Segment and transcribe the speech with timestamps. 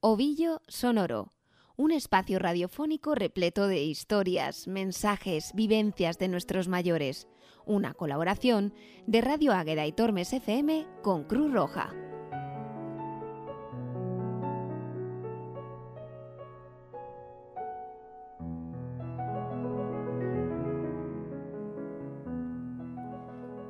[0.00, 1.32] Ovillo Sonoro,
[1.76, 7.26] un espacio radiofónico repleto de historias, mensajes, vivencias de nuestros mayores.
[7.66, 8.74] Una colaboración
[9.08, 11.92] de Radio Águeda y Tormes FM con Cruz Roja.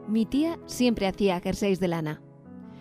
[0.06, 2.20] Mi tía siempre hacía jerseys de lana.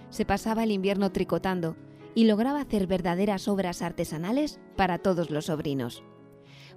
[0.10, 1.78] Se pasaba el invierno tricotando
[2.18, 6.04] y lograba hacer verdaderas obras artesanales para todos los sobrinos.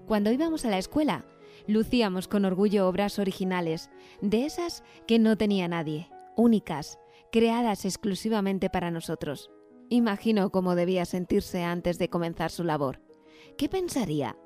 [0.06, 1.24] Cuando íbamos a la escuela,
[1.66, 3.88] lucíamos con orgullo obras originales,
[4.20, 6.98] de esas que no tenía nadie, únicas,
[7.32, 9.50] creadas exclusivamente para nosotros.
[9.88, 13.00] Imagino cómo debía sentirse antes de comenzar su labor.
[13.56, 14.36] ¿Qué pensaría?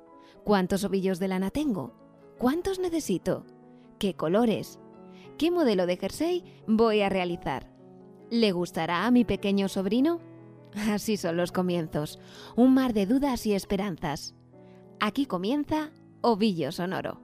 [0.45, 1.93] ¿Cuántos ovillos de lana tengo?
[2.37, 3.45] ¿Cuántos necesito?
[3.99, 4.79] ¿Qué colores?
[5.37, 7.69] ¿Qué modelo de jersey voy a realizar?
[8.29, 10.34] ¿Le gustará a mi pequeño sobrino?
[10.89, 12.19] Así son los comienzos,
[12.55, 14.35] un mar de dudas y esperanzas.
[14.99, 15.91] Aquí comienza
[16.21, 17.21] Ovillo Sonoro.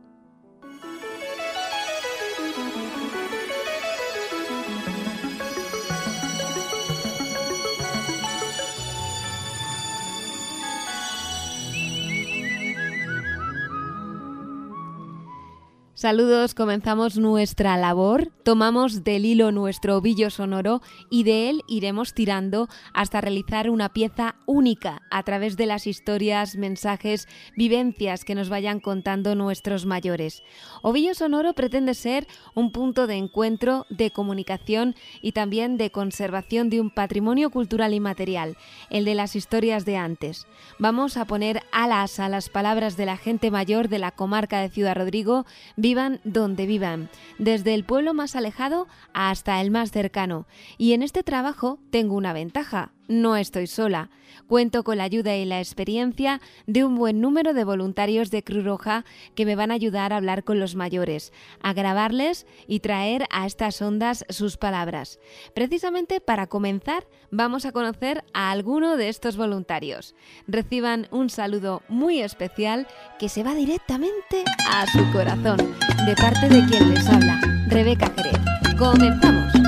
[16.01, 22.69] Saludos, comenzamos nuestra labor, tomamos del hilo nuestro ovillo sonoro y de él iremos tirando
[22.91, 28.79] hasta realizar una pieza única a través de las historias, mensajes, vivencias que nos vayan
[28.79, 30.41] contando nuestros mayores.
[30.81, 36.81] Ovillo sonoro pretende ser un punto de encuentro, de comunicación y también de conservación de
[36.81, 38.57] un patrimonio cultural y material,
[38.89, 40.47] el de las historias de antes.
[40.79, 44.69] Vamos a poner alas a las palabras de la gente mayor de la comarca de
[44.69, 45.45] Ciudad Rodrigo,
[45.91, 50.45] vivan donde vivan, desde el pueblo más alejado hasta el más cercano.
[50.77, 54.09] Y en este trabajo tengo una ventaja, no estoy sola.
[54.47, 58.63] Cuento con la ayuda y la experiencia de un buen número de voluntarios de Cruz
[58.63, 63.27] Roja que me van a ayudar a hablar con los mayores, a grabarles y traer
[63.29, 65.19] a estas ondas sus palabras.
[65.53, 70.15] Precisamente para comenzar, vamos a conocer a alguno de estos voluntarios.
[70.47, 72.87] Reciban un saludo muy especial
[73.19, 75.57] que se va directamente a su corazón,
[76.05, 78.39] de parte de quien les habla, Rebeca Jerez.
[78.77, 79.60] Comenzamos.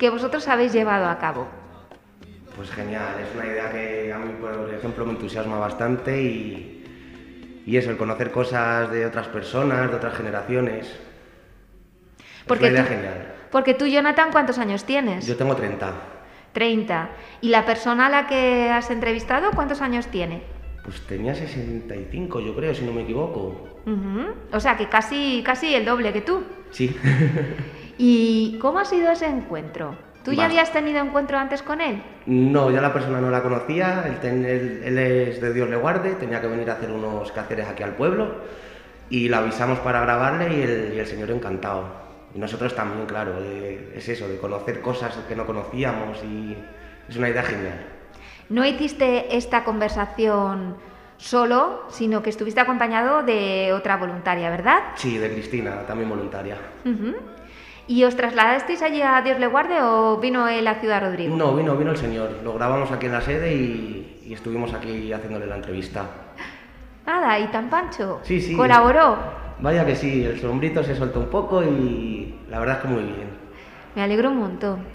[0.01, 1.47] que vosotros habéis llevado a cabo?
[2.55, 7.77] Pues genial, es una idea que a mí, por ejemplo, me entusiasma bastante y, y
[7.77, 10.99] eso, el conocer cosas de otras personas, de otras generaciones.
[12.47, 13.35] Porque es una idea tú- genial.
[13.51, 15.27] Porque tú, Jonathan, ¿cuántos años tienes?
[15.27, 15.93] Yo tengo 30.
[16.51, 17.09] 30.
[17.41, 20.41] ¿Y la persona a la que has entrevistado cuántos años tiene?
[20.83, 23.67] Pues tenía 65, yo creo, si no me equivoco.
[23.85, 24.33] Ujú.
[24.51, 26.41] O sea que casi, casi el doble que tú.
[26.71, 26.95] Sí.
[28.03, 29.93] ¿Y cómo ha sido ese encuentro?
[30.25, 32.01] ¿Tú ya habías tenido encuentro antes con él?
[32.25, 35.75] No, ya la persona no la conocía, él, ten- él- él es de Dios le
[35.75, 38.37] guarde, tenía que venir a hacer unos quehaceres aquí al pueblo
[39.11, 41.83] y la avisamos para grabarle y el, y el señor encantado.
[42.33, 46.57] Y nosotros también, claro, eh, es eso, de conocer cosas que no conocíamos y
[47.07, 47.85] es una idea genial.
[48.49, 50.75] No hiciste esta conversación
[51.17, 54.79] solo, sino que estuviste acompañado de otra voluntaria, ¿verdad?
[54.95, 56.57] Sí, de Cristina, también voluntaria.
[56.83, 57.15] Ujú.
[57.87, 61.35] ¿Y os trasladasteis allí a Dios le guarde o vino él a Ciudad Rodrigo?
[61.35, 65.11] No, vino, vino el señor, lo grabamos aquí en la sede y, y estuvimos aquí
[65.11, 66.05] haciéndole la entrevista.
[67.05, 68.19] Nada, ¿y tan pancho?
[68.23, 68.55] Sí, sí.
[68.55, 69.17] ¿Colaboró?
[69.59, 73.03] Vaya que sí, el sombrito se soltó un poco y la verdad es que muy
[73.03, 73.29] bien.
[73.95, 74.85] Me alegro un montón.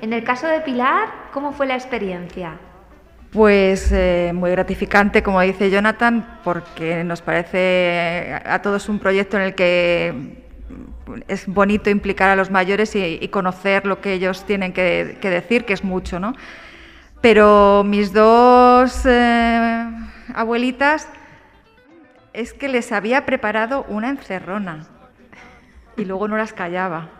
[0.00, 2.58] En el caso de Pilar, ¿cómo fue la experiencia?
[3.32, 9.38] Pues eh, muy gratificante, como dice Jonathan, porque nos parece a a todos un proyecto
[9.38, 10.41] en el que
[11.28, 15.30] es bonito implicar a los mayores y, y conocer lo que ellos tienen que, que
[15.30, 16.34] decir, que es mucho, ¿no?
[17.22, 19.90] Pero mis dos eh,
[20.34, 21.08] abuelitas
[22.32, 24.86] es que les había preparado una encerrona
[25.96, 27.10] y luego no las callaba.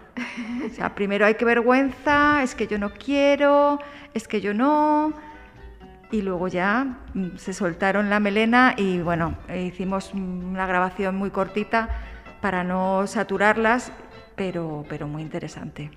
[0.66, 3.78] O sea, primero hay que vergüenza, es que yo no quiero,
[4.12, 5.12] es que yo no.
[6.10, 11.88] Y luego ya mm, se soltaron la melena y bueno, hicimos una grabación muy cortita
[12.42, 13.90] para no saturarlas,
[14.36, 15.90] pero, pero muy interesante.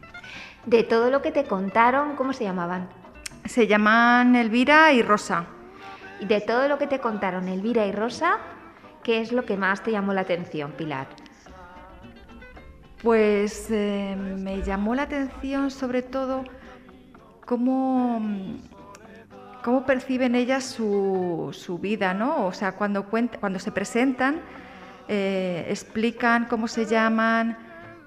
[0.66, 2.88] De todo lo que te contaron, ¿cómo se llamaban?
[3.44, 5.48] Se llaman Elvira y Rosa.
[6.22, 8.38] Y de todo lo que te contaron Elvira y Rosa,
[9.04, 11.08] ¿qué es lo que más te llamó la atención, Pilar?
[13.04, 16.44] Pues eh, me llamó la atención sobre todo
[17.46, 18.20] cómo,
[19.64, 22.46] cómo perciben ellas su, su vida, ¿no?
[22.46, 24.42] O sea, cuando, cuent- cuando se presentan,
[25.08, 27.58] eh, explican cómo se llaman,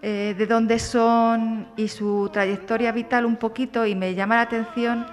[0.03, 5.07] eh, de dónde son y su trayectoria vital un poquito y me llama la atención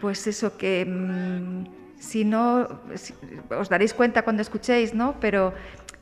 [0.00, 3.14] pues eso que mm, si no si-
[3.50, 5.14] os daréis cuenta cuando escuchéis, ¿no?
[5.20, 5.52] Pero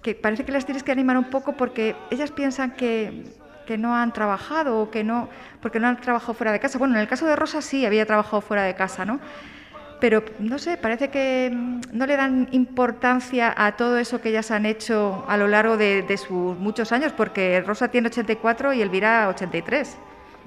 [0.03, 3.25] que parece que las tienes que animar un poco porque ellas piensan que,
[3.67, 5.29] que no han trabajado o que no
[5.61, 6.79] porque no han trabajado fuera de casa.
[6.79, 9.19] Bueno, en el caso de Rosa sí había trabajado fuera de casa, ¿no?
[10.01, 14.51] Pero no sé, parece que mm, no le dan importancia a todo eso que ellas
[14.51, 18.83] han hecho a lo largo de, de sus muchos años, porque Rosa tiene 84 y
[18.83, 19.97] Elvira 83.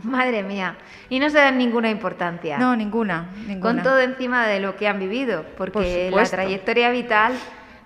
[0.04, 0.76] Madre mía,
[1.10, 2.58] y no se dan ninguna importancia.
[2.58, 3.60] No, ninguna, ninguna.
[3.60, 7.34] Con todo encima de lo que han vivido, Por porque la trayectoria vital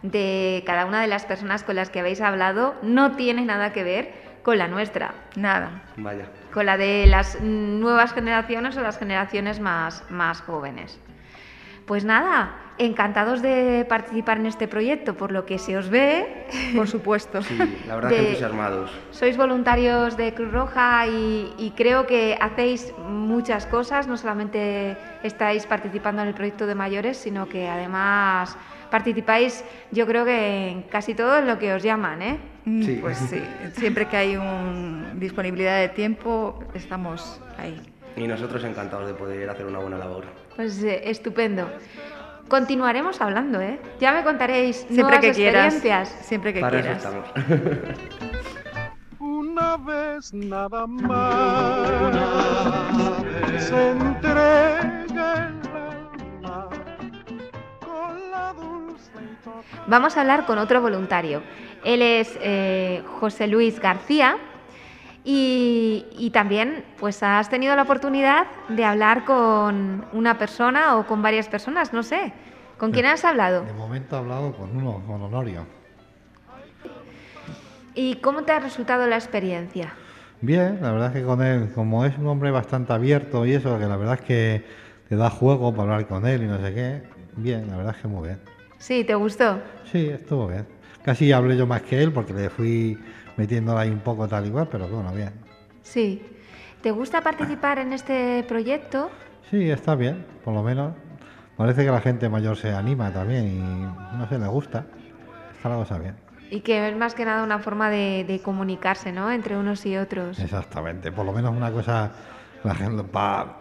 [0.04, 3.84] de cada una de las personas con las que habéis hablado no tiene nada que
[3.84, 4.14] ver
[4.44, 5.84] con la nuestra, Nada.
[5.96, 6.26] Vaya.
[6.54, 11.00] con la de las nuevas generaciones o las generaciones más, más jóvenes.
[11.86, 16.48] Pues nada, encantados de participar en este proyecto, por lo que se os ve.
[16.76, 17.42] Por supuesto.
[17.42, 17.58] Sí,
[17.88, 18.92] la verdad De- que entusiasmados.
[19.12, 25.66] Sois voluntarios de Cruz Roja y, y creo que hacéis muchas cosas, no solamente estáis
[25.66, 28.58] participando en el proyecto de mayores, sino que además
[28.90, 32.40] participáis, yo creo que en casi todo en lo que os llaman, ¿eh?
[32.66, 32.98] Mm, Sí.
[33.02, 33.42] Pues sí,
[33.74, 37.82] siempre que hay un disponibilidad de tiempo, estamos ahí.
[38.16, 40.26] Y nosotros encantados de poder hacer una buena labor.
[40.56, 41.70] Pues eh, estupendo.
[42.48, 43.80] Continuaremos hablando, ¿eh?
[44.00, 45.74] Ya me contaréis Siempre nuevas que quieras.
[45.74, 46.26] experiencias.
[46.26, 47.08] Siempre que Para quieras.
[49.20, 51.90] Una vez nada más
[53.60, 56.70] se entrega el alma
[57.80, 59.12] con la dulce
[59.88, 61.42] Vamos a hablar con otro voluntario.
[61.84, 64.38] Él es eh, José Luis García
[65.24, 71.22] y, y también pues has tenido la oportunidad de hablar con una persona o con
[71.22, 72.34] varias personas, no sé.
[72.78, 73.64] ¿Con quién has hablado?
[73.64, 75.66] De momento he hablado con uno, con Honorio.
[77.96, 79.94] ¿Y cómo te ha resultado la experiencia?
[80.42, 83.80] Bien, la verdad es que con él, como es un hombre bastante abierto y eso,
[83.80, 84.66] que la verdad es que
[85.08, 87.04] te da juego para hablar con él y no sé qué,
[87.38, 88.40] bien, la verdad es que muy bien.
[88.80, 89.62] Sí, ¿te gustó?
[89.90, 90.66] Sí, estuvo bien.
[91.04, 93.00] Casi hablé yo más que él porque le fui
[93.38, 95.32] metiéndola ahí un poco tal igual, pero bueno, bien.
[95.82, 96.22] Sí.
[96.82, 99.10] ¿Te gusta participar en este proyecto?
[99.50, 100.94] Sí, está bien, por lo menos.
[101.56, 104.86] Parece que la gente mayor se anima también y no sé, le gusta.
[105.56, 106.16] Está la cosa bien.
[106.50, 109.32] Y que es más que nada una forma de, de comunicarse, ¿no?
[109.32, 110.40] Entre unos y otros.
[110.40, 112.12] Exactamente, por lo menos una cosa,
[112.64, 113.58] la gente, para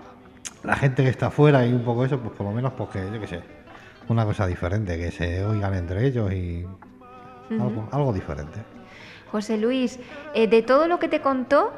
[0.64, 3.21] la gente que está afuera y un poco eso, pues por lo menos porque, yo
[3.21, 3.41] qué sé,
[4.09, 6.67] una cosa diferente, que se oigan entre ellos y
[7.50, 8.61] algo, algo diferente.
[9.33, 9.99] José Luis,
[10.35, 11.73] eh, de todo lo que te contó,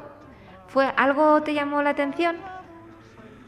[0.67, 2.37] ¿fue algo te llamó la atención?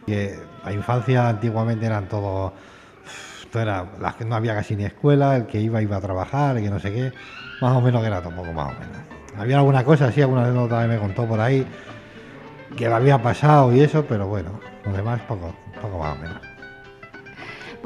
[0.06, 2.52] Que la infancia antiguamente eran todo.
[3.42, 3.84] Esto era,
[4.16, 6.78] que no había casi ni escuela, el que iba iba a trabajar, el que no
[6.78, 7.12] sé qué,
[7.60, 8.96] más o menos que era tampoco más o menos.
[9.36, 11.66] Había alguna cosa así, alguna vez también me contó por ahí
[12.76, 16.45] que le había pasado y eso, pero bueno, lo demás poco, poco más o menos.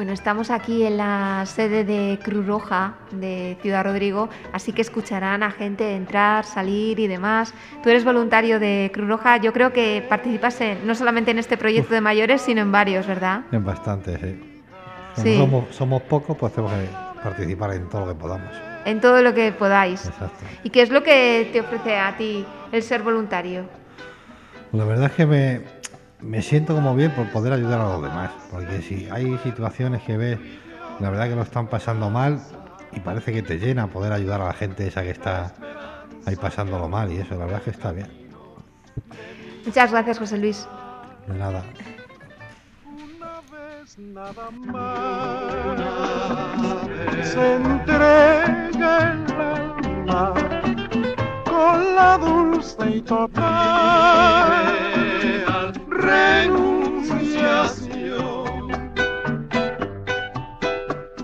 [0.01, 5.43] Bueno, estamos aquí en la sede de Cruz Roja de Ciudad Rodrigo, así que escucharán
[5.43, 7.53] a gente entrar, salir y demás.
[7.83, 11.59] Tú eres voluntario de Cruz Roja, yo creo que participas en, no solamente en este
[11.59, 13.43] proyecto de mayores, sino en varios, ¿verdad?
[13.53, 14.63] En bastante, sí.
[15.23, 15.37] Sí.
[15.37, 16.89] Somos, somos pocos, pues tenemos que
[17.23, 18.49] participar en todo lo que podamos.
[18.87, 20.07] En todo lo que podáis.
[20.07, 20.47] Exacto.
[20.65, 23.67] ¿Y qué es lo que te ofrece a ti el ser voluntario?
[24.73, 25.61] La verdad es que me,
[26.23, 30.17] me siento como bien por poder ayudar a los demás, porque si hay situaciones que
[30.17, 30.39] ves,
[30.99, 32.41] la verdad que lo están pasando mal
[32.93, 35.55] y parece que te llena poder ayudar a la gente esa que está
[36.27, 38.09] ahí pasándolo mal y eso, la verdad es que está bien.
[39.65, 40.69] Muchas gracias, José Luis.
[41.27, 41.63] De nada.
[43.99, 45.41] nada más
[47.27, 50.35] se entrega el alma
[51.45, 54.80] con la dulce y total
[56.11, 58.71] renunciación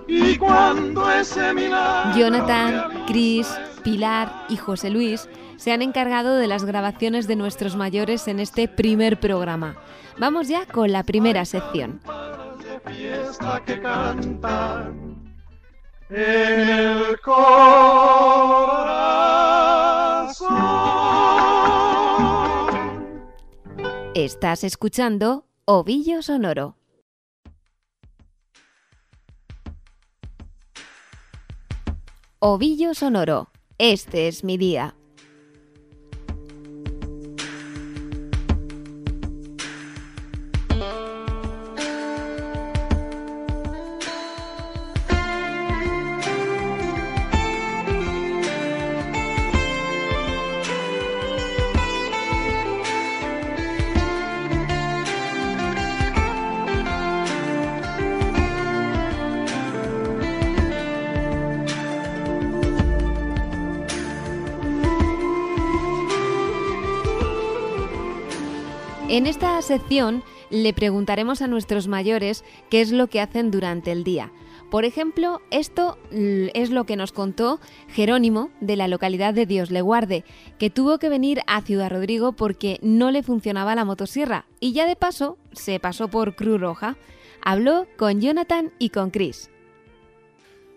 [0.06, 3.48] y cuando ese milagro Jonathan, Chris,
[3.82, 8.68] Pilar y José Luis se han encargado de las grabaciones de nuestros mayores en este
[8.68, 9.76] primer programa.
[10.18, 12.00] Vamos ya con la primera sección.
[12.62, 15.16] de fiesta que cantan
[16.10, 17.36] en el corazón.
[24.18, 26.78] Estás escuchando Ovillo Sonoro.
[32.38, 33.50] Ovillo Sonoro.
[33.76, 34.95] Este es mi día.
[69.16, 74.04] En esta sección le preguntaremos a nuestros mayores qué es lo que hacen durante el
[74.04, 74.30] día.
[74.70, 77.58] Por ejemplo, esto mm, es lo que nos contó
[77.88, 80.22] Jerónimo de la localidad de Dios le guarde,
[80.58, 84.86] que tuvo que venir a Ciudad Rodrigo porque no le funcionaba la motosierra y ya
[84.86, 86.98] de paso se pasó por Cruz Roja.
[87.42, 89.50] Habló con Jonathan y con Chris.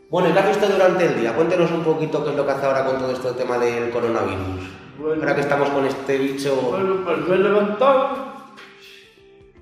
[0.10, 1.36] Bueno, ¿y qué hace usted durante el día?
[1.36, 4.79] Cuéntenos un poquito qué es lo que hace ahora con todo este tema del coronavirus.
[5.00, 5.22] Bueno.
[5.22, 6.56] Ahora que estamos con este bicho...
[6.56, 8.30] Bueno, pues me he levantado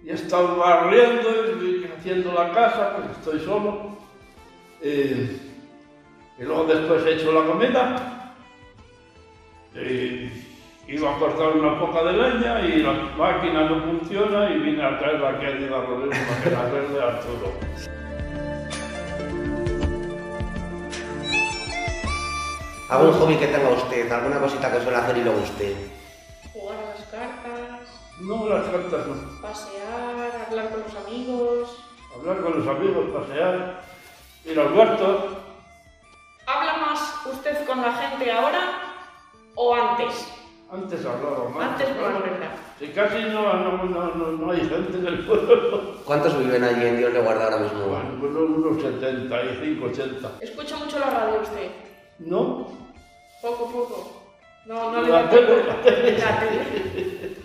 [0.03, 1.29] y he estado barriendo
[1.61, 3.97] y haciendo la casa, pues estoy solo.
[4.81, 5.37] Eh,
[6.39, 8.33] y luego después he hecho la comida.
[9.75, 10.31] Y
[10.87, 14.97] iba a cortar una poca de leña y la máquina no funciona y vine a
[14.97, 17.53] traer aquí a Ciudad Rodrigo para que la arregle Arturo.
[22.89, 24.11] ¿Algún hobby que tenga usted?
[24.11, 25.75] ¿Alguna cosita que suele hacer y le guste?
[26.53, 27.87] Jugar a las cartas,
[28.21, 29.41] No, las cartas no.
[29.41, 31.77] pasear, hablar con los amigos.
[32.15, 33.81] Hablar con los amigos, pasear,
[34.45, 35.37] ir al huerto.
[36.47, 38.81] ¿Habla más usted con la gente ahora
[39.55, 40.27] o antes?
[40.71, 41.69] Antes hablaba más.
[41.71, 42.51] Antes no, la verdad.
[42.79, 45.95] Si casi no, no, no, no, no hay gente en el pueblo.
[46.05, 47.85] ¿Cuántos viven allí en Dios le guarda ahora mismo?
[47.87, 50.31] Bueno, unos 75, 80.
[50.41, 51.69] ¿Escucha mucho la radio usted?
[52.19, 52.67] ¿No?
[53.41, 54.23] Poco, poco.
[54.65, 55.67] No, no le La da tele, tiempo.
[55.67, 56.17] la tele.
[56.17, 57.37] La tele.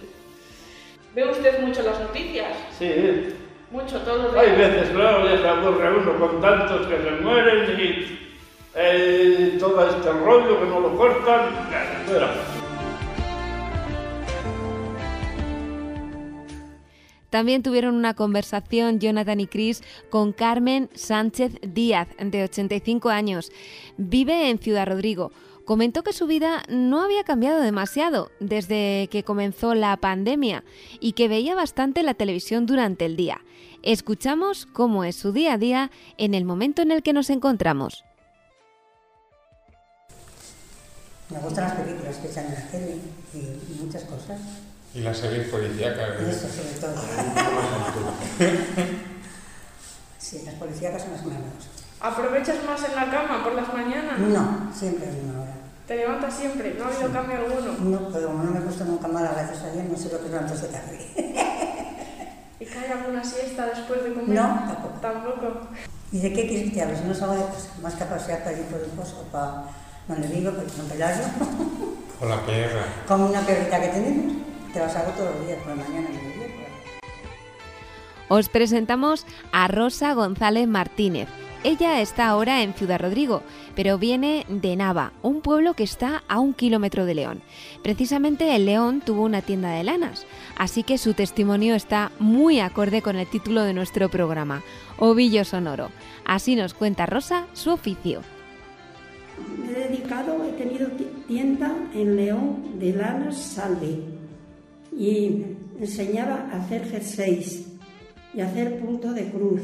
[1.14, 2.57] ¿Ve usted mucho las noticias?
[2.79, 3.35] Sí.
[3.71, 4.59] Mucho, todos los Hay días.
[4.59, 8.19] veces, claro, ya se aburre uno con tantos que se mueren y
[8.75, 11.50] eh, todo este rollo que no lo cortan.
[17.33, 23.51] También tuvieron una conversación Jonathan y Chris con Carmen Sánchez Díaz, de 85 años.
[23.97, 25.33] Vive en Ciudad Rodrigo.
[25.65, 30.62] Comentó que su vida no había cambiado demasiado desde que comenzó la pandemia
[31.01, 33.41] y que veía bastante la televisión durante el día.
[33.83, 38.05] Escuchamos cómo es su día a día en el momento en el que nos encontramos.
[41.31, 42.97] Me gustan las películas que echan en la tele
[43.33, 44.39] y muchas cosas.
[44.94, 46.11] Y las series policíacas.
[46.20, 46.94] Y eso sobre todo.
[50.18, 51.34] Sí, las policíacas son las más.
[52.00, 54.18] ¿Aprovechas más en la cama por las mañanas?
[54.18, 55.52] No, siempre a una hora.
[55.87, 56.75] ¿Te levantas siempre?
[56.78, 57.72] ¿No ha habido cambio alguno?
[57.80, 60.25] No, pero como no me gusta nunca mal, gracias a Dios, no sé lo que
[60.26, 60.99] es levantarse tarde.
[62.61, 64.28] ¿Y ¿Hay alguna siesta después de comer?
[64.28, 64.88] No, tampoco.
[65.02, 65.61] Tampoco.
[66.11, 67.04] Dice, ¿qué quieres que hables?
[67.04, 69.64] No salgo de casa, más que a pasear para allí por el pozo, para
[70.08, 71.25] donde vivo, por San Pelayo.
[72.18, 72.84] Con la perra.
[73.06, 74.32] Como una perrita que tenemos,
[74.73, 76.55] te la saco todos los días, por la mañana y mediodía.
[76.55, 76.73] por ahí.
[78.29, 81.29] Os presentamos a Rosa González Martínez.
[81.64, 83.43] Ella está ahora en Ciudad Rodrigo,
[83.76, 87.41] pero viene de Nava, un pueblo que está a un kilómetro de León.
[87.85, 90.26] Precisamente el León tuvo una tienda de lanas,
[90.57, 94.62] así que su testimonio está muy acorde con el título de nuestro programa,
[94.99, 95.91] Ovillo Sonoro.
[96.25, 98.23] Así nos cuenta Rosa su oficio.
[99.64, 103.99] Me he dedicado, he tenido ti- tienda en León de Lanas Salve
[104.96, 105.44] y
[105.80, 107.66] enseñaba a hacer jerseys
[108.34, 109.62] y hacer punto de cruz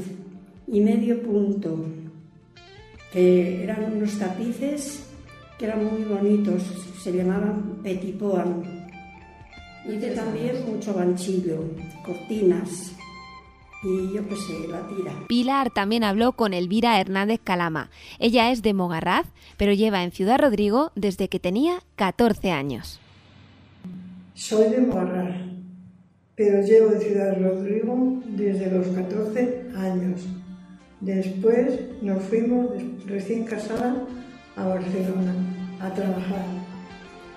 [0.67, 1.85] y medio punto,
[3.13, 5.05] que eran unos tapices
[5.59, 6.63] que eran muy bonitos,
[7.03, 8.63] se llamaban petipoan.
[9.85, 11.65] Hice también mucho ganchillo,
[12.05, 12.93] cortinas
[13.83, 15.13] y yo qué sé, la tira.
[15.29, 17.91] Pilar también habló con Elvira Hernández Calama.
[18.19, 23.01] Ella es de Mogarraz, pero lleva en Ciudad Rodrigo desde que tenía 14 años.
[24.39, 25.35] Soy de Mogarrar,
[26.37, 30.29] pero llevo en Ciudad Rodrigo desde los 14 años.
[31.01, 32.71] Después nos fuimos,
[33.05, 33.97] recién casada,
[34.55, 35.35] a Barcelona
[35.81, 36.45] a trabajar.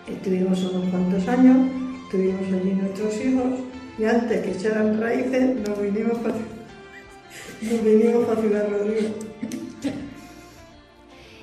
[0.08, 1.72] Estuvimos unos cuantos años,
[2.12, 3.52] tuvimos allí nuestros hijos
[3.98, 6.36] y antes que echaran raíces nos vinimos para,
[7.64, 9.10] nos vinimos para Ciudad Rodrigo.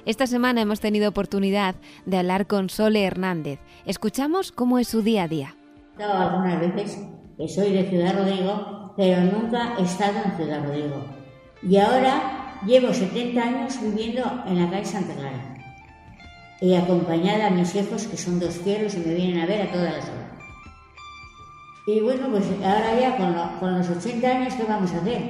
[0.09, 1.75] Esta semana hemos tenido oportunidad
[2.07, 3.59] de hablar con Sole Hernández.
[3.85, 5.55] Escuchamos cómo es su día a día.
[5.99, 6.99] algunas veces
[7.37, 11.05] que soy de Ciudad Rodrigo, pero nunca he estado en Ciudad Rodrigo.
[11.63, 15.55] Y ahora llevo 70 años viviendo en la calle Santa Clara.
[16.63, 19.71] Y acompañada a mis hijos, que son dos fieros y me vienen a ver a
[19.73, 20.33] todas las horas.
[21.87, 25.21] Y bueno, pues ahora ya con, lo- con los 80 años, ¿qué vamos a hacer?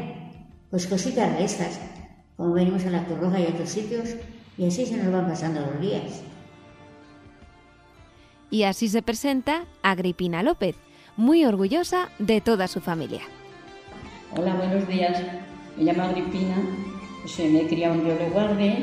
[0.70, 1.80] Pues cositas de estas,
[2.37, 4.09] como venimos a la Cruz Roja y a otros sitios,
[4.59, 6.23] y así se nos van pasando los días.
[8.51, 10.75] Y así se presenta Agripina López,
[11.16, 13.23] muy orgullosa de toda su familia.
[14.37, 15.23] Hola, buenos días.
[15.77, 16.57] Me llamo Agripina,
[17.23, 18.79] pues, eh, me he criado en Río Guarde,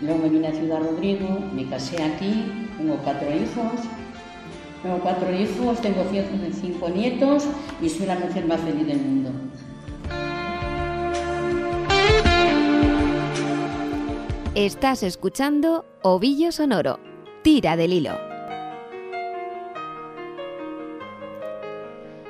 [0.00, 2.44] luego me vine a Ciudad Rodrigo, me casé aquí,
[2.78, 3.80] tengo cuatro hijos.
[4.82, 6.04] Tengo cuatro hijos, tengo
[6.60, 7.46] cinco nietos
[7.80, 9.30] y soy la mujer más feliz del mundo.
[14.54, 17.00] Estás escuchando Ovillo Sonoro,
[17.42, 18.18] tira del hilo.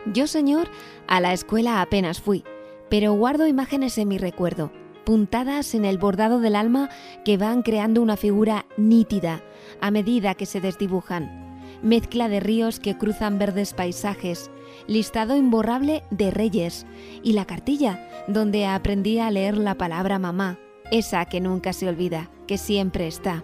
[0.07, 0.69] Yo, señor,
[1.09, 2.45] a la escuela apenas fui,
[2.89, 4.71] pero guardo imágenes en mi recuerdo,
[5.05, 6.91] puntadas en el bordado del alma
[7.25, 9.43] que van creando una figura nítida
[9.81, 11.61] a medida que se desdibujan.
[11.83, 14.49] Mezcla de ríos que cruzan verdes paisajes,
[14.87, 16.87] listado imborrable de reyes
[17.25, 20.61] y la cartilla donde aprendí a leer la palabra mamá,
[20.93, 23.43] esa que nunca se olvida, que siempre está.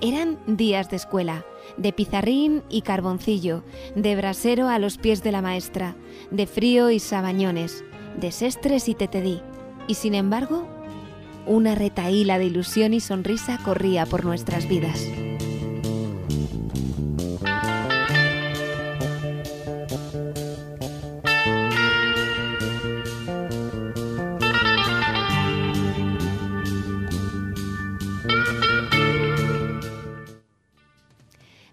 [0.00, 1.44] Eran días de escuela,
[1.76, 3.64] de pizarrín y carboncillo,
[3.96, 5.96] de brasero a los pies de la maestra,
[6.30, 7.84] de frío y sabañones,
[8.18, 9.42] de sestres y tetedí.
[9.88, 10.66] Y sin embargo,
[11.46, 15.04] una retaíla de ilusión y sonrisa corría por nuestras vidas.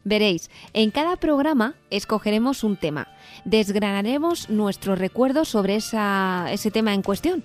[0.08, 3.08] Veréis, en cada programa escogeremos un tema.
[3.44, 7.44] Desgranaremos nuestros recuerdos sobre esa- ese tema en cuestión.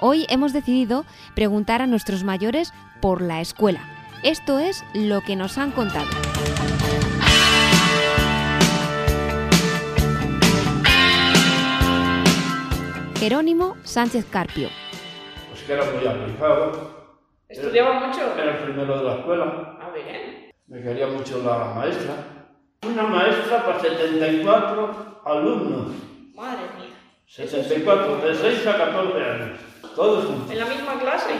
[0.00, 1.04] Hoy hemos decidido
[1.36, 3.80] preguntar a nuestros mayores por la escuela.
[4.24, 6.08] Esto es lo que nos han contado.
[13.18, 14.68] Jerónimo Sánchez Carpio.
[15.50, 16.90] Pues que era muy aplicado.
[17.48, 18.20] ¿Estudiaba mucho?
[18.38, 19.78] Era el primero de la escuela.
[19.80, 20.29] Ah, bien.
[20.70, 22.14] Me quería mucho la maestra.
[22.86, 25.88] Una maestra para 74 alumnos.
[26.34, 26.94] Madre mía.
[27.26, 29.58] 74, de 6 a 14 años.
[29.94, 30.50] Todos juntos.
[30.50, 31.30] ¿En la misma clase?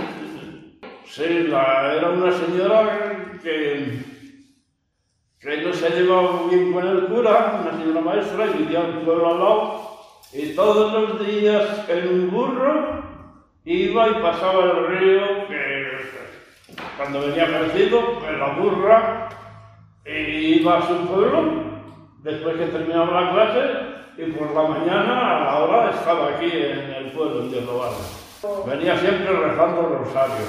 [1.06, 3.98] Sí, la- era una señora que,
[5.40, 8.98] que no se llevaba muy bien con el cura, una señora maestra, y vivía en
[8.98, 9.90] un pueblo al lado.
[10.32, 13.02] Y todos los días en un burro
[13.64, 15.69] iba y pasaba el río, que
[17.00, 19.28] cuando venía crecido, en la burra,
[20.04, 21.64] iba a su pueblo,
[22.18, 23.60] después que terminaba la clase,
[24.18, 27.64] y por la mañana a la hora estaba aquí en el pueblo, en Dios
[28.66, 30.44] Venía siempre rezando rosario.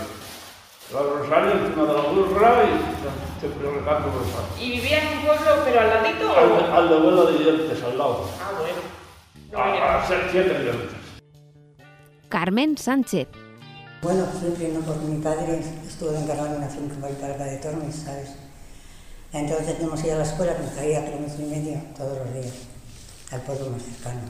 [0.90, 4.48] El rosario encima de la burra y siempre rezando rosario.
[4.60, 6.36] ¿Y vivía en un pueblo, pero al ladito o...?
[6.36, 8.30] Al, al de vuelo de dientes al lado.
[8.42, 8.82] Ah, bueno.
[9.54, 10.98] No a ser siete dientes.
[12.28, 13.30] Carmen Sánchez.
[14.02, 18.30] Bueno, siempre no, porque mi padre estuvo encargado en una finca para de Tormes, ¿sabes?
[19.32, 22.34] Entonces teníamos que ir a la escuela, que me caía kilómetro y medio todos los
[22.34, 22.54] días,
[23.32, 24.22] al pueblo más cercano.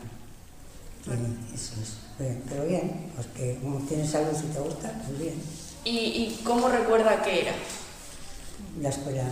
[1.07, 5.41] Y eso es, bien, pero bien, porque como tienes algo si te gusta, pues bien.
[5.85, 7.53] ¿Y, y cómo recuerda que era?
[8.81, 9.23] La escuela.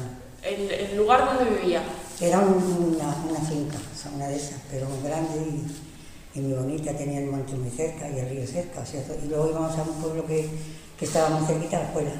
[0.41, 1.83] ¿El, el lugar donde vivía?
[2.19, 5.88] Era un- una, una finca, o sea, una de esas, pero muy grande y,
[6.35, 8.81] y muy bonita, tenía el monte muy cerca y el río cerca.
[8.81, 10.47] O sea, to- y luego íbamos a un pueblo que,
[10.97, 12.11] que estaba muy cerquita escuela,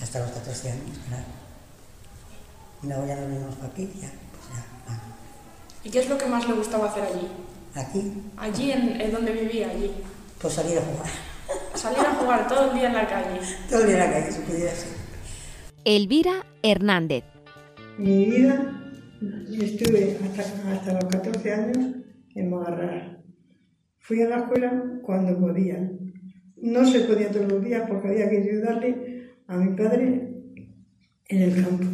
[0.00, 1.24] hasta los 14 años, claro.
[2.82, 5.00] Y luego ya nos venimos para aquí, ya, pues ya, ah,
[5.84, 7.28] ¿Y qué es lo que más le gustaba hacer allí?
[7.74, 9.90] aquí, Allí, en, en donde vivía, allí.
[10.40, 11.10] pues salir a jugar.
[11.74, 13.40] Salir a jugar todo el día en la calle.
[13.70, 14.88] Todo el día en la calle, si pudiera ser.
[15.84, 17.24] Elvira Hernández.
[17.98, 18.80] Mi vida
[19.52, 21.86] estuve hasta, hasta los 14 años
[22.38, 23.18] en Mogarrar.
[23.98, 25.90] Fui a la escuela cuando podía.
[26.56, 30.28] No se podía todos los días porque había que ayudarle a mi padre
[31.28, 31.84] en el campo.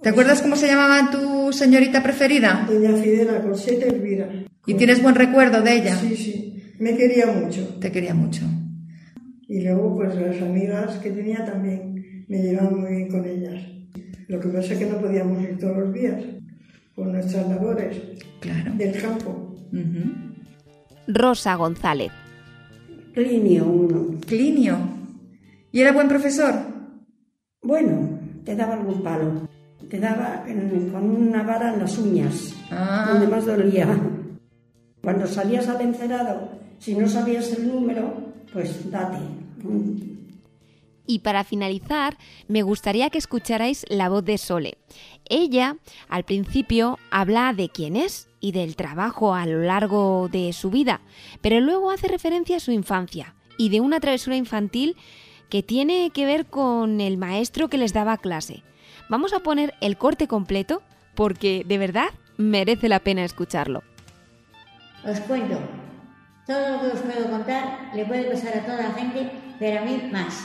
[0.00, 2.66] ¿Te acuerdas cómo se llamaba tu señorita preferida?
[2.68, 4.28] Doña Fidela Corseta Elvira.
[4.66, 5.96] ¿Y tienes buen recuerdo de ella?
[5.96, 6.74] Sí, sí.
[6.78, 7.78] Me quería mucho.
[7.80, 8.42] Te quería mucho.
[9.46, 13.62] Y luego, pues las amigas que tenía también me llevaban muy bien con ellas.
[14.26, 16.24] Lo que pasa es que no podíamos ir todos los días
[16.94, 17.96] por nuestras labores
[18.76, 19.54] del campo.
[21.08, 22.12] Rosa González.
[23.14, 24.18] Clinio uno.
[24.26, 24.76] Clinio.
[25.70, 26.54] ¿Y era buen profesor?
[27.62, 29.48] Bueno, te daba algún palo.
[29.88, 33.08] Te daba en- con una vara en las uñas, Ah.
[33.10, 33.86] donde más dolía.
[35.02, 38.14] Cuando salías al encerado, si no sabías el número,
[38.52, 39.18] pues date.
[41.06, 42.16] Y para finalizar,
[42.48, 44.78] me gustaría que escucharais la voz de Sole.
[45.28, 45.76] Ella,
[46.08, 51.00] al principio, habla de quién es y del trabajo a lo largo de su vida,
[51.40, 54.96] pero luego hace referencia a su infancia y de una travesura infantil
[55.48, 58.62] que tiene que ver con el maestro que les daba clase.
[59.08, 60.82] Vamos a poner el corte completo
[61.14, 63.82] porque de verdad merece la pena escucharlo.
[65.04, 65.58] Os cuento,
[66.46, 69.84] todo lo que os puedo contar le puede pasar a toda la gente, pero a
[69.84, 70.42] mí más.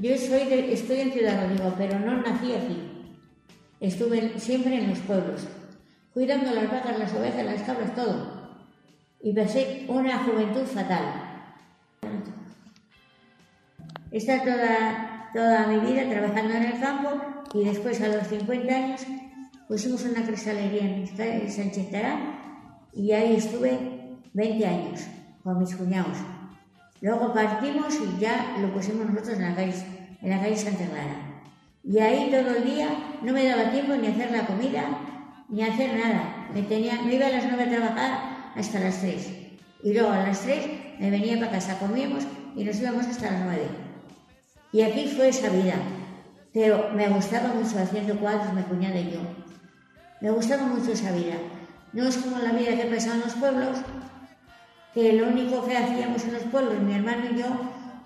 [0.00, 3.10] Yo soy estoy en Ciudad Rodrigo, pero no nací aquí.
[3.80, 5.46] Estuve siempre en los pueblos,
[6.14, 8.48] cuidando las vacas, las ovejas, las cabras, todo.
[9.22, 11.04] Y pasé una juventud fatal.
[14.10, 17.20] Está toda, toda mi vida trabajando en el campo
[17.52, 19.02] y después a los 50 años
[19.68, 22.40] pusimos una cristalería en Sánchez Tarán
[22.94, 23.78] y ahí estuve
[24.32, 25.00] 20 años
[25.44, 26.16] con mis cuñados.
[27.02, 29.74] Luego partimos y ya lo pusimos nosotros en la calle,
[30.22, 31.30] en la calle Santa Clara.
[31.82, 32.88] Y ahí todo el día
[33.22, 34.84] no me daba tiempo ni hacer la comida
[35.48, 36.48] ni hacer nada.
[36.54, 39.32] Me, tenía, me iba a las 9 a trabajar hasta las 3.
[39.82, 42.24] Y luego a las 3 me venía para casa, comíamos
[42.56, 43.62] y nos íbamos hasta las 9.
[44.72, 45.74] Y aquí fue esa vida.
[46.52, 49.20] Pero me gustaba mucho haciendo cuadros, mi cuñada y yo.
[50.20, 51.34] Me gustaba mucho esa vida.
[51.92, 53.78] No es como la vida que he pasado en los pueblos,
[54.94, 57.46] que lo único que hacíamos en los pueblos, mi hermano y yo,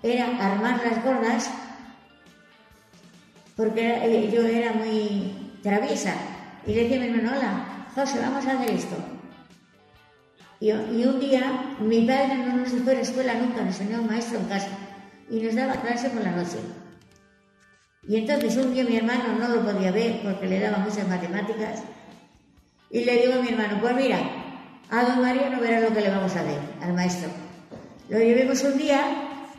[0.01, 1.49] era armar las gordas,
[3.55, 6.13] porque eh, yo era muy traviesa.
[6.67, 8.95] Y le decía a mi hermano, hola, José, vamos a hacer esto.
[10.59, 14.07] Y, un día mi padre no nos dejó ir a escuela nunca, nos tenía un
[14.07, 14.69] maestro en casa
[15.29, 16.57] y nos daba clase por la noche.
[18.07, 21.81] Y entonces un día mi hermano no lo podía ver porque le daba muchas matemáticas
[22.89, 24.19] y le digo a mi hermano, pues mira,
[24.89, 27.29] a don María no verá lo que le vamos a hacer al maestro.
[28.09, 29.01] Lo llevemos un día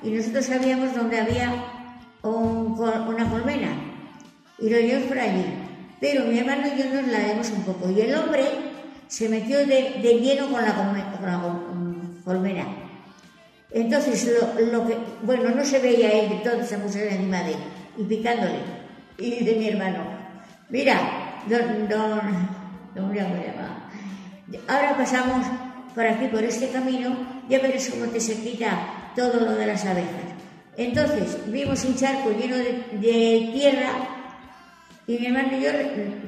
[0.02, 1.52] y nosotros sabíamos dónde había
[2.22, 3.85] un una colmena
[4.58, 5.44] y lo llevamos por allí.
[6.00, 8.44] Pero mi hermano y yo nos la demos un poco y el hombre
[9.08, 12.66] se metió de, de lleno con la, con la col- colmena.
[13.70, 17.52] Entonces, lo, lo que, bueno, no se veía él, de todo se puso encima de
[17.52, 17.58] él
[17.98, 18.58] y picándole.
[19.18, 19.98] Y dice mi hermano,
[20.70, 22.20] mira, don, don,
[22.94, 23.16] don.
[24.68, 25.46] Ahora pasamos
[25.94, 27.16] por aquí, por este camino,
[27.48, 30.10] ya verás cómo te se quita todo lo de las abejas.
[30.76, 33.90] Entonces, vimos un charco lleno de, de tierra
[35.06, 35.70] y mi hermano y yo,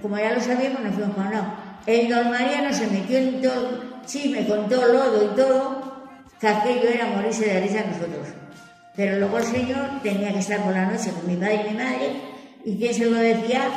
[0.00, 1.46] como ya lo sabíamos, nos fuimos un lado.
[1.86, 6.02] El don Mariano se metió en todo chisme, con todo lodo y todo,
[6.40, 8.28] que aquello era morirse de risa nosotros.
[8.96, 11.76] Pero luego el señor tenía que estar por la noche con mi padre y mi
[11.76, 12.12] madre,
[12.64, 13.68] y quien se lo decía,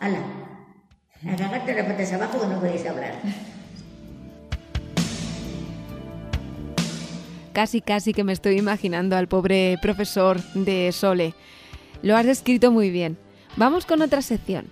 [0.00, 0.18] ala,
[1.26, 3.14] a cagarte las patas abajo que no podéis hablar.
[7.52, 11.34] Casi, casi que me estoy imaginando al pobre profesor de Sole.
[12.02, 13.18] Lo has descrito muy bien.
[13.58, 14.66] Vamos con otra sección.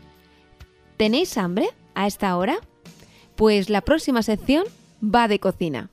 [0.96, 2.58] ¿Tenéis hambre a esta hora?
[3.34, 4.64] Pues la próxima sección
[5.02, 5.90] va de cocina.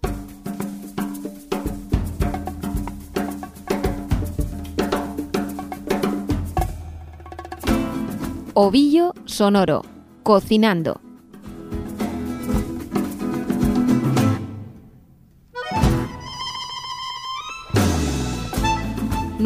[8.53, 9.81] Ovillo Sonoro,
[10.21, 11.01] cocinando.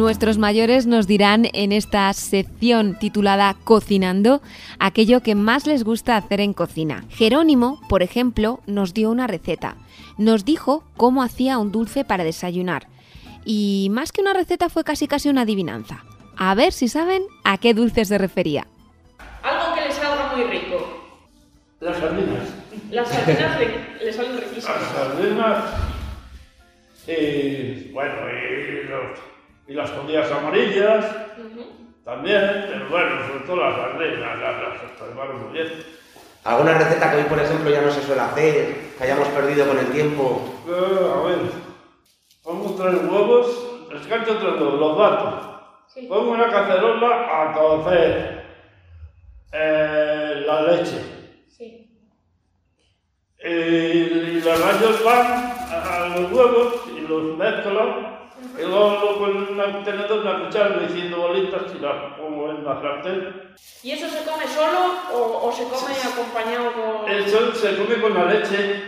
[0.02, 4.40] Nuestros mayores nos dirán en esta sección titulada Cocinando
[4.78, 7.04] aquello que más les gusta hacer en cocina.
[7.08, 9.74] Jerónimo, por ejemplo, nos dio una receta.
[10.16, 12.86] Nos dijo cómo hacía un dulce para desayunar.
[13.44, 16.04] Y más que una receta fue casi casi una adivinanza.
[16.36, 18.68] A ver si saben a qué dulce se refería.
[19.42, 21.08] Algo que le salga muy rico.
[21.80, 22.48] Las sardinas.
[22.92, 24.80] Las sardinas le, le salen riquísimas.
[24.80, 25.64] Las sardinas.
[27.08, 29.37] Y bueno, y, los-
[29.68, 31.04] y las judías amarillas
[32.04, 35.84] también, pero bueno, sobre todo las sardinas, las, las conservaron muy bien.
[36.44, 39.78] ¿Alguna receta que hoy, por ejemplo, ya no se suele hacer, que hayamos perdido con
[39.78, 40.42] el tiempo?
[40.66, 41.38] Eh, a ver,
[42.42, 45.60] pongo tres huevos, descanso tres huevos, los bato.
[46.08, 48.44] Pongo una cacerola a cocer
[49.52, 51.02] eh, la leche.
[53.40, 58.18] Y, y los rayos van a, a los huevos y los mezclo.
[58.56, 62.64] Y luego, luego con un tenedor, una cuchara, me haciendo bolitas y las pongo en
[62.64, 63.54] la sartén.
[63.82, 64.78] ¿Y eso se come solo
[65.12, 67.10] o, o se come acompañado con...?
[67.10, 68.82] Eso se come con la leche.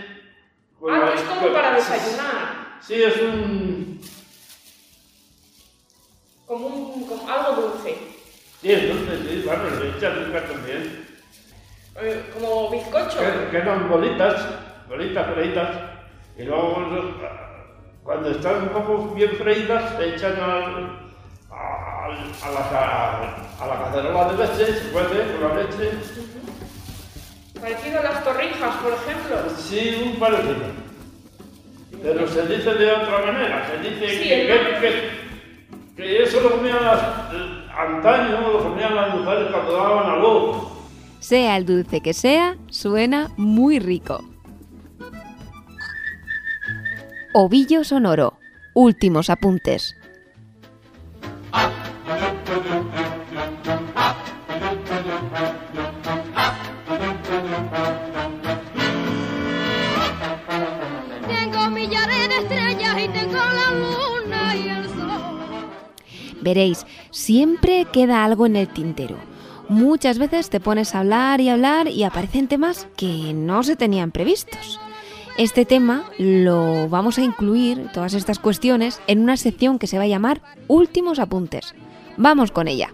[0.79, 2.79] con Ah, la- es como con- para desayunar.
[2.81, 4.01] Sí, es un...
[6.47, 7.97] Como, un, como algo dulce.
[8.61, 11.07] Sí, entonces sí, bueno, le echas azúcar también.
[12.01, 13.19] Eh, como bizcocho.
[13.19, 14.47] Que- Quedan bolitas,
[14.89, 15.71] bolitas freitas.
[16.37, 16.77] Y luego,
[18.03, 20.99] cuando están un poco bien freitas, se echan al,
[21.51, 25.91] a, la, a la cacerola de leche, se cuece con la leche.
[27.61, 29.37] Parecido a las torrijas, por ejemplo.
[29.59, 30.91] Sí, un parecido.
[32.03, 36.23] Pero se dice de otra manera, se dice Sí, que, el que- nombre- que- que
[36.23, 37.03] eso lo comían las,
[37.79, 40.57] antaño, lo comían las mujeres cuando daban a luz.
[41.19, 44.25] Sea el dulce que sea, suena muy rico.
[47.33, 48.41] Ovillo sonoro.
[48.75, 49.95] Últimos apuntes.
[61.29, 65.71] Tengo millares de estrellas y tengo la luna y el sol.
[66.41, 69.17] Veréis, siempre queda algo en el tintero.
[69.69, 74.11] Muchas veces te pones a hablar y hablar y aparecen temas que no se tenían
[74.11, 74.81] previstos.
[75.39, 80.05] Este tema lo vamos a incluir, todas estas cuestiones, en una sección que se va
[80.05, 81.75] a llamar Últimos Apuntes.
[82.17, 82.93] Vamos con ella.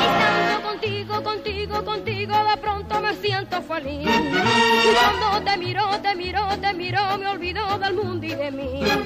[0.00, 4.08] Estando contigo, contigo, contigo, de pronto me siento feliz.
[4.08, 8.80] Cuando te miro, te miro, te miro, me olvido del mundo y de mí.
[8.80, 8.96] Qué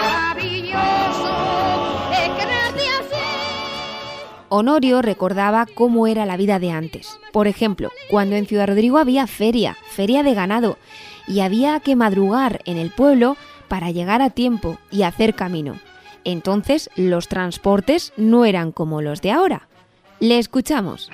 [0.00, 1.32] maravilloso
[2.12, 3.49] es quererte así.
[4.52, 7.20] Honorio recordaba cómo era la vida de antes.
[7.32, 10.76] Por ejemplo, cuando en Ciudad Rodrigo había feria, feria de ganado,
[11.28, 13.36] y había que madrugar en el pueblo
[13.68, 15.76] para llegar a tiempo y hacer camino.
[16.24, 19.68] Entonces los transportes no eran como los de ahora.
[20.18, 21.10] Le escuchamos.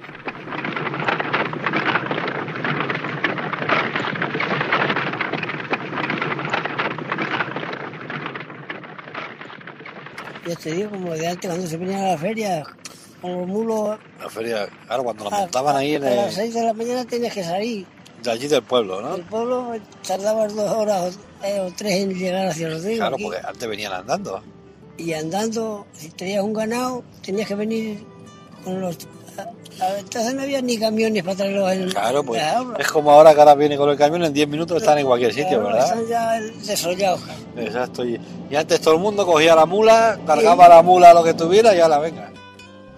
[10.46, 12.64] Ya te digo, como de antes cuando se venían a la feria,
[13.28, 13.98] los mulos.
[14.20, 16.72] La feria, claro, cuando la a- montaban ahí en A las el, 6 de la
[16.72, 17.86] mañana tenías que salir.
[18.22, 19.14] de allí del pueblo, ¿no?
[19.14, 19.72] El pueblo
[20.06, 22.96] tardabas dos horas o, eh, o tres en llegar hacia Rodrigo.
[22.98, 23.24] Claro, aquí.
[23.24, 24.42] porque antes venían andando.
[24.98, 28.04] Y andando, si tenías un ganado, tenías que venir
[28.64, 28.96] con los.
[29.98, 33.40] entonces no había ni camiones para traerlos en Claro, pues Claro, es como ahora que
[33.40, 35.84] ahora viene con el camión, en 10 minutos están en cualquier sitio, claro, ¿verdad?
[35.84, 37.20] Están ya desollados.
[37.56, 38.04] Exacto.
[38.06, 38.18] Y,
[38.56, 41.98] antes todo el mundo cogía la mula, cargaba la mula lo que tuviera y la
[41.98, 42.32] venga.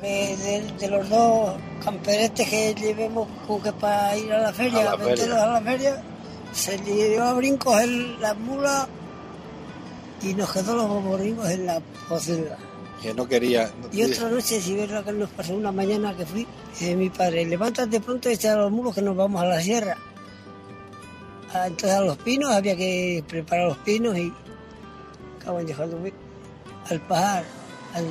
[0.03, 3.27] De, de- de los dos camperetes que llevemos
[3.81, 5.43] para ir a la feria, A la a feria.
[5.45, 6.03] a la feria,
[6.53, 8.89] se le dio a brincos en la mula
[10.23, 12.57] y nos quedó los boborrigos en la cocina.
[13.03, 13.71] Que no quería.
[13.93, 16.47] Y otra noche, si ves lo que nos pasó una mañana que fui,
[16.81, 19.61] eh, mi padre, levántate pronto y echa a los mulos que nos vamos a la
[19.61, 19.97] sierra.
[21.55, 24.33] Ah, entonces a los pinos había que preparar los pinos y
[25.41, 25.97] acaban dejando
[26.91, 27.45] al pajar,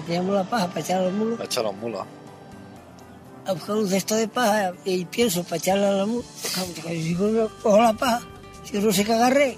[0.05, 2.01] teníamos la paja para echar a los mulos, Me echó los mulos.
[3.45, 6.25] a buscar un cesto de paja y pienso para echarle a la mula.
[6.85, 8.21] Si yo cojo la paja,
[8.63, 9.57] si no sé que agarré.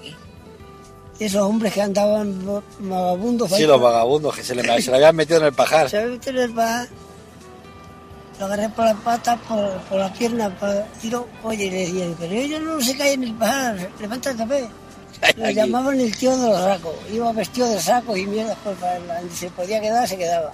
[1.18, 3.50] Y esos hombres que andaban va- vagabundos.
[3.50, 5.90] Sí, los vagabundos que se le, se le habían metido en el pajar.
[5.90, 6.88] Se había metido en el pajar.
[8.38, 10.70] Lo agarré por la pata, por, por la pierna, por
[11.02, 11.26] tiro.
[11.42, 14.66] Oye, y le decían, pero ellos no se caen en el pajar, levántate, ve.
[15.36, 16.94] Lo llamaban el tío de los sacos.
[17.12, 20.52] Iba vestido de saco y mierda, pues para donde se podía quedar, se quedaba.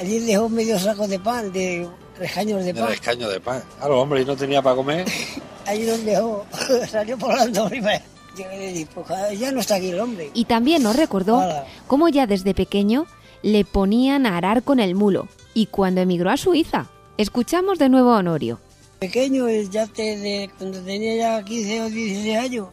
[0.00, 2.92] Allí dejó medio saco de pan, de rejaños de De pan.
[2.92, 3.62] escaño de pan.
[3.78, 5.06] Claro, hombre, y no tenía para comer.
[5.66, 6.46] Allí nos dejó,
[6.90, 9.06] salió volando dije, pues
[9.38, 10.30] ya no está aquí el hombre.
[10.34, 11.66] Y también nos recordó Hola.
[11.86, 13.06] cómo ya desde pequeño
[13.42, 16.86] le ponían a arar con el mulo y cuando emigró a Suiza.
[17.16, 18.60] Escuchamos de nuevo a Honorio.
[19.00, 22.68] Pequeño, ya te, de, cuando tenía ya 15 o 16 años,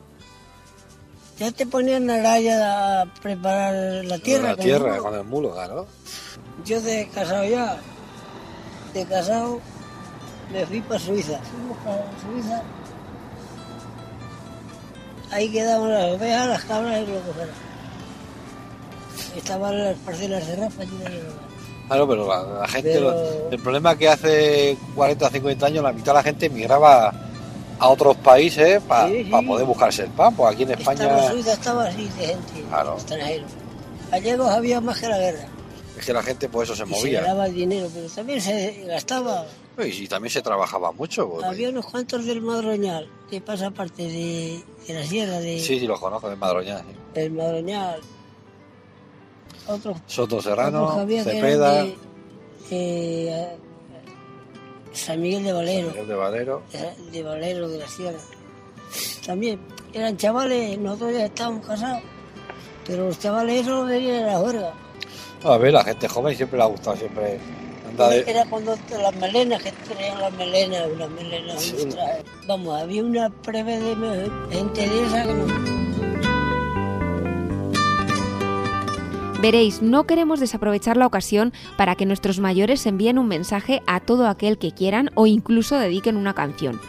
[1.38, 4.44] ya te ponían a raya a preparar la tierra.
[4.44, 5.88] la el tierra, con el mulo, claro.
[6.64, 7.78] Yo de casado ya,
[8.94, 9.60] de casado,
[10.52, 11.40] me fui para Suiza.
[11.40, 12.62] Fuimos para Suiza.
[15.32, 17.52] Ahí quedaban las ovejas, las cabras y lo que fuera.
[19.36, 21.22] Estaban las parcelas de rapa allí de
[21.88, 25.66] Claro, pero la, la gente, Pero- lo- el problema es que hace 40 o 50
[25.68, 27.14] años la mitad de la gente migraba
[27.80, 29.46] a otros países para Sí, sí.
[29.46, 32.94] poder buscarse el pan, pues aquí en Estaba España Suiza, estaba así de gente, Claro.
[32.96, 33.46] extranjero.
[34.12, 35.48] Gallegos había más que la guerra.
[35.98, 37.22] es que la gente pues eso se Y se movía.
[37.22, 39.46] ganaba el dinero, pero también se gastaba.
[39.78, 41.30] Y, y también se trabajaba mucho.
[41.30, 45.80] pues, Había unos cuantos del Madroñal, que pasa parte de, de la sierra de, Sí,
[45.80, 46.80] sí, los conozco de Madroñán.
[46.82, 46.96] sí.
[47.20, 48.00] del Madroñal.
[49.68, 51.96] Otros Soto Serrano, Cepeda, de,
[52.72, 53.58] eh,
[54.96, 56.62] San Miguel de Valero, Miguel de Valero.
[56.72, 58.18] de, de Valero de la Sierra.
[59.26, 59.60] También
[59.94, 62.02] eran chavales, nosotros ya estábamos casados,
[62.86, 64.74] pero los chavales esos venían a la juerga.
[65.44, 67.40] A ver, la gente joven siempre le ha gustado, siempre
[67.98, 68.24] de...
[68.28, 71.76] Era cuando las melenas, que traían las melenas, unas melenas, Sí.
[72.48, 75.75] Vamos, había una breve de gente de esa que no...
[79.46, 84.28] Veréis, no queremos desaprovechar la ocasión para que nuestros mayores envíen un mensaje a todo
[84.28, 86.82] aquel que quieran o incluso dediquen una canción.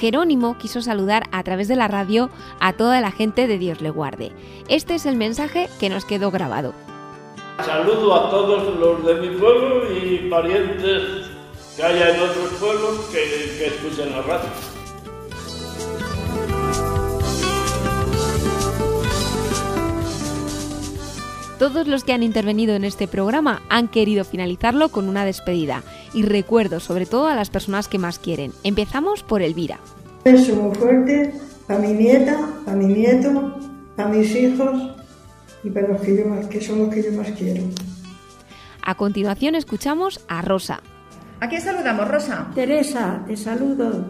[0.00, 3.90] Jerónimo quiso saludar a través de la radio a toda la gente de Dios le
[3.90, 4.32] guarde.
[4.66, 6.74] Este es el mensaje que nos quedó grabado.
[7.64, 11.30] Saludo a todos los de mi pueblo y parientes
[11.76, 14.75] que haya en otros pueblos que, escuchen la radio.
[21.58, 26.22] Todos los que han intervenido en este programa han querido finalizarlo con una despedida y
[26.22, 28.52] recuerdo sobre todo a las personas que más quieren.
[28.62, 29.80] Empezamos por Elvira.
[30.26, 31.32] Un beso muy fuerte
[31.66, 33.56] para mi nieta, para mi nieto,
[33.96, 34.96] para mis hijos
[35.64, 37.62] y para los que, yo más, que son los que yo más quiero.
[38.82, 40.82] A continuación escuchamos a Rosa.
[41.40, 42.50] ¿A quién saludamos, Rosa?
[42.54, 44.04] Teresa, te saludo.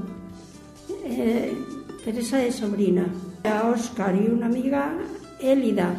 [1.04, 1.56] Eh,
[2.04, 3.06] Teresa de sobrina.
[3.44, 4.92] A Oscar y una amiga,
[5.38, 5.94] Élida.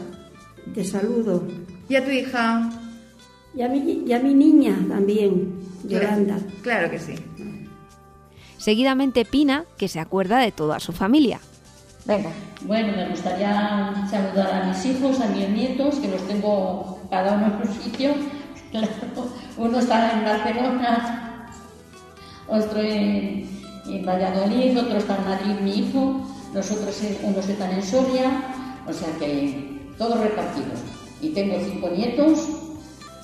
[0.74, 1.44] Te saludo.
[1.90, 2.70] ¿Y a tu hija?
[3.56, 6.38] Y a mi, y a mi niña también, Yolanda.
[6.62, 7.16] Claro que sí.
[8.58, 11.40] Seguidamente Pina, que se acuerda de toda su familia.
[12.06, 12.30] Venga.
[12.62, 17.60] Bueno, me gustaría saludar a mis hijos, a mis nietos, que los tengo cada uno
[17.64, 18.12] en su sitio.
[18.72, 18.88] Claro,
[19.58, 21.50] uno está en Barcelona,
[22.48, 23.50] otro en,
[23.88, 28.30] en Valladolid, otro está en Madrid, mi hijo, los otros en- unos están en Soria,
[28.88, 29.67] o sea que
[29.98, 30.80] todos repartidos.
[31.22, 32.48] Y tengo cinco nietos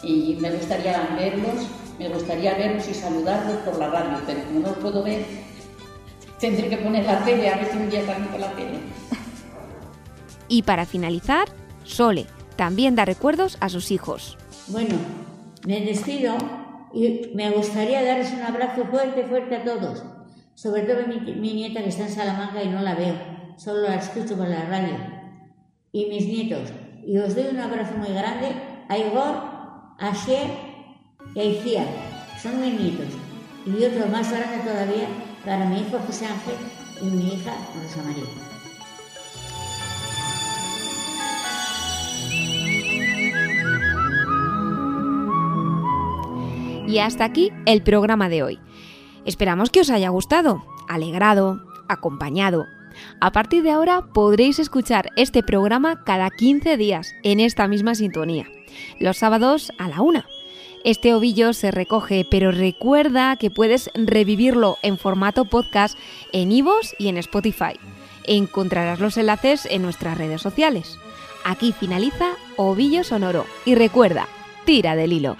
[0.03, 1.67] y me gustaría verlos,
[1.99, 5.25] me gustaría verlos y saludarlos por la radio, pero como no los puedo ver,
[6.39, 8.79] tendré que poner la tele, a ver si un día salen por la tele.
[10.47, 11.47] Y para finalizar,
[11.83, 14.37] Sole también da recuerdos a sus hijos.
[14.67, 14.95] Bueno,
[15.65, 16.35] me despido
[16.93, 20.03] y me gustaría daros un abrazo fuerte, fuerte a todos.
[20.55, 23.15] Sobre todo a mi, mi nieta que está en Salamanca y no la veo,
[23.57, 25.12] solo la escucho por la radio.
[25.95, 26.73] Y mis nietos.
[27.05, 28.47] Y os doy un abrazo muy grande
[28.89, 29.35] a Igor,
[29.99, 30.49] a Sher
[31.35, 31.85] y a Iciar.
[32.41, 33.13] Son mis nietos.
[33.67, 35.07] Y otro más grande todavía
[35.45, 36.55] para mi hijo José Ángel
[36.99, 38.23] y mi hija Rosa María.
[46.87, 48.59] Y hasta aquí el programa de hoy.
[49.25, 52.65] Esperamos que os haya gustado, alegrado, acompañado.
[53.19, 58.47] A partir de ahora podréis escuchar este programa cada 15 días en esta misma sintonía,
[58.99, 60.25] los sábados a la una.
[60.83, 65.97] Este ovillo se recoge, pero recuerda que puedes revivirlo en formato podcast
[66.33, 67.79] en iVoox y en Spotify.
[68.25, 70.99] Encontrarás los enlaces en nuestras redes sociales.
[71.45, 74.27] Aquí finaliza Ovillo Sonoro y recuerda,
[74.65, 75.37] tira del hilo.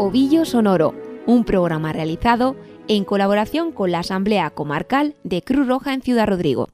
[0.00, 0.94] Ovillo Sonoro,
[1.26, 2.54] un programa realizado
[2.86, 6.68] en colaboración con la Asamblea Comarcal de Cruz Roja en Ciudad Rodrigo.